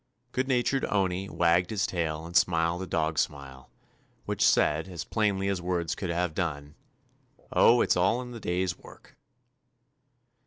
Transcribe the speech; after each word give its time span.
Good 0.31 0.47
natured 0.47 0.83
Owney 0.89 1.29
wagged 1.29 1.69
his 1.69 1.85
tail 1.85 2.25
and 2.25 2.35
smiled 2.35 2.81
a 2.81 2.87
dog 2.87 3.19
smile, 3.19 3.69
which 4.25 4.43
said, 4.43 4.87
as 4.87 5.03
plainly 5.03 5.47
as 5.47 5.61
words 5.61 5.93
could 5.93 6.09
have 6.09 6.33
done, 6.33 6.73
*'0h, 7.53 7.83
it 7.83 7.91
's 7.91 7.97
all 7.97 8.19
in 8.23 8.31
the 8.31 8.39
day's 8.39 8.75
work." 8.75 9.15